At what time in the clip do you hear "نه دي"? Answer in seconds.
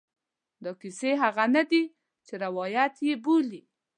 1.55-1.83